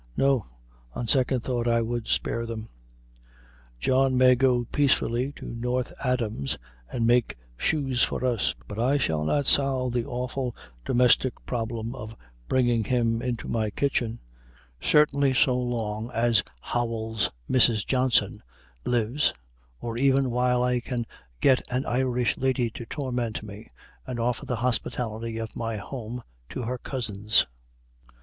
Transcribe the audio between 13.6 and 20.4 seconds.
kitchen; certainly so long as Howells's "Mrs. Johnson" lives, nor even